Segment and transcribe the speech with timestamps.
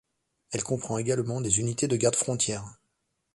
[0.49, 2.65] Elle comprend également des unités de gardes-frontière.